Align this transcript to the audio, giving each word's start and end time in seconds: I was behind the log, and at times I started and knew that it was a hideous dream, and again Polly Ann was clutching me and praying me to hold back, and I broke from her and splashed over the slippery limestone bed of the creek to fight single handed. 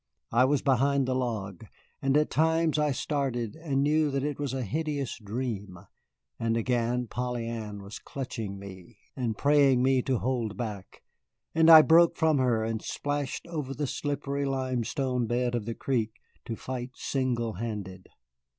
I 0.31 0.45
was 0.45 0.63
behind 0.63 1.07
the 1.07 1.13
log, 1.13 1.63
and 2.01 2.17
at 2.17 2.31
times 2.31 2.79
I 2.79 2.91
started 2.91 3.55
and 3.55 3.83
knew 3.83 4.09
that 4.09 4.23
it 4.23 4.39
was 4.39 4.51
a 4.51 4.63
hideous 4.63 5.19
dream, 5.23 5.77
and 6.39 6.57
again 6.57 7.05
Polly 7.05 7.45
Ann 7.47 7.83
was 7.83 7.99
clutching 7.99 8.57
me 8.57 8.97
and 9.15 9.37
praying 9.37 9.83
me 9.83 10.01
to 10.01 10.17
hold 10.17 10.57
back, 10.57 11.03
and 11.53 11.69
I 11.69 11.83
broke 11.83 12.17
from 12.17 12.39
her 12.39 12.63
and 12.63 12.81
splashed 12.81 13.45
over 13.45 13.75
the 13.75 13.85
slippery 13.85 14.43
limestone 14.43 15.27
bed 15.27 15.53
of 15.53 15.65
the 15.65 15.75
creek 15.75 16.13
to 16.45 16.55
fight 16.55 16.93
single 16.95 17.53
handed. 17.53 18.09